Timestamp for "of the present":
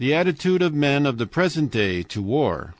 1.05-1.69